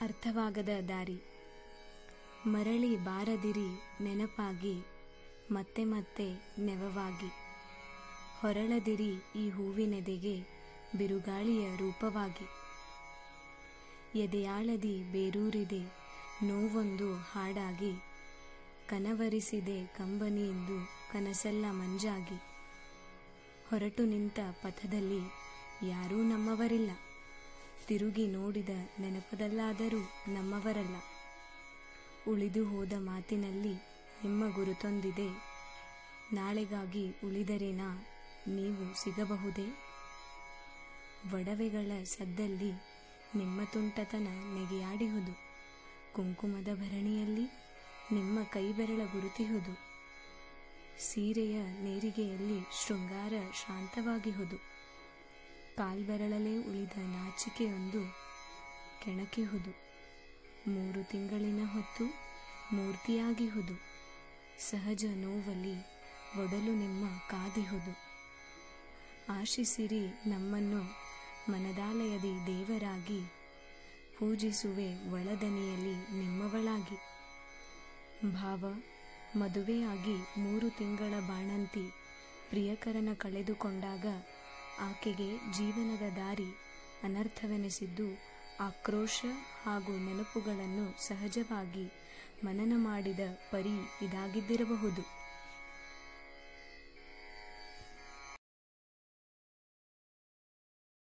ಅರ್ಥವಾಗದ 0.00 0.68
ದಾರಿ. 0.88 1.20
ಮರಳಿ 2.46 2.96
ಬಾರದಿರಿ 2.96 3.68
ನೆನಪಾಗಿ, 4.04 4.74
ಮತ್ತೆ 5.50 5.84
ಮತ್ತೆ 5.84 6.54
ನೆವವಾಗಿ. 6.58 7.30
ಹೊರಳದಿರಿ 8.40 9.12
ಈ 9.36 9.50
ಹೂವಿನೆದೆಗೆ 9.50 10.40
ಬಿರುಗಾಳಿಯ 10.98 11.76
ರೂಪವಾಗಿ. 11.76 12.46
ಎದೆಯಾಳದಿ 14.18 15.12
ಬೇರೂರಿದೆ, 15.12 15.82
ನೋವೊಂದು 16.42 17.14
ಹಾಡಾಗಿ. 17.14 17.92
ಕನವರಿಸಿದೆ 18.88 19.86
ಕಂಬನಿಯೆಂದು 19.86 20.88
ಕನಸೆಲ್ಲ 21.12 21.64
ಮಂಜಾಗಿ. 21.70 22.36
ಹೊರಟು 23.70 24.04
ನಿಂತ 24.04 24.38
ಪಥದಲ್ಲಿ 24.62 25.20
ಯಾರೂ 25.88 26.16
ನಮ್ಮವರಿಲ್ಲ. 26.16 26.90
ತಿರುಗಿ 27.88 28.26
ನೋಡಿದ 28.26 28.68
ನೆನಪದಲ್ಲಾದರೂ 29.00 29.98
ನಮ್ಮವರಲ್ಲ. 30.28 30.96
ಉಳಿದು 32.28 32.68
ಹೋದ 32.68 32.92
ಮಾತಿನಲ್ಲಿ 32.96 33.74
ನಿಮ್ಮ 34.24 34.54
ಗುರುತೊಂದಿದೆ. 34.54 35.28
ನಾಳೆಗಾಗಿ 36.32 37.10
ಉಳಿದರೇನಾ? 37.24 38.06
ನೀವು 38.48 39.02
ಸಿಗಬಹುದೇ? 39.02 39.66
ಒಡವೆಗಳ 41.34 42.04
ಸದ್ದಲ್ಲಿ 42.04 42.72
ನಿಮ್ಮ 43.34 43.64
ತುಂಟತನ 43.64 44.28
ನೆಗೆಯಾಡಿಹುದು. 44.30 45.32
ಕುಂಕುಮದ 46.12 46.68
ಭರಣಿಯಲ್ಲಿ 46.74 47.46
ನಿಮ್ಮ 48.12 48.42
ಕೈಬೆರಳ 48.42 49.00
ಗುರುತಿಹುದು. 49.12 49.78
ಸೀರೆಯ 51.02 51.62
ನೇರಿಗೆಯಲ್ಲಿ 51.62 52.86
ಶೃಂಗಾರ 52.86 53.32
ಶಾಂತವಾಗಿಹುದು. 53.52 54.77
ಕಾಲ್ಬೆರಳಲೇ 55.78 56.58
ಉಳಿದ 56.58 56.92
ನಾಚಿಕೆಯೊಂದು 56.96 58.00
ಕೆಣಕಿಹುದು 59.04 59.70
ಮೂರು 60.70 61.04
ತಿಂಗಳಿನ 61.04 61.60
ಹೊತ್ತು 61.72 62.04
ಮೂರ್ತಿಯಾಗಿಹುದು 62.76 63.74
ಸಹಜ 64.70 65.04
ನೋವಲ್ಲಿ 65.14 65.74
ಒಡಲು 66.42 66.74
ನಿಮ್ಮ 66.74 67.08
ಕಾದಿಹುದು 67.30 68.08
ಆಶಿಸಿರಿ 69.32 70.06
ನಮ್ಮನ್ನು 70.06 70.82
ಮನದಾಲಯದಿ 71.52 72.46
ದೇವರಾಗಿ, 72.46 73.20
ಪೂಜಿಸುವೆ 74.18 75.10
ಒಳದನಿಯಲ್ಲಿ 75.10 76.18
ನಿಮ್ಮವಳಾಗಿ. 76.18 76.96
ಭಾವ, 78.32 78.64
ಮದುವೆಯಾಗಿ 79.36 80.40
ಮೂರು 80.40 80.70
ತಿಂಗಳ 80.70 81.20
ಬಾಣಂತಿ 81.20 81.90
ಪ್ರಿಯಕರನ 82.48 83.08
ಕಳೆದುಕೊಂಡಾಗ 83.18 84.06
ಆಕೆಗೆ 84.80 85.28
ಜೀವನದ 85.52 86.16
ದಾರಿ 86.16 86.50
ಅನರ್ಥವೆನಿಸಿದ್ದು 87.04 88.38
ಆಕ್ರೋಶ 88.60 89.24
ಹಾಗೂ 89.64 89.92
ನೆನಪುಗಳನ್ನು 89.98 91.06
ಸಹಜವಾಗಿ 91.06 91.86
ಮನನ 92.44 92.72
ಮಾಡಿದ 92.76 93.20
ಪರಿ 93.50 94.04
ಇದಾಗಿದ್ದಿರಬಹುದು. 94.04 95.27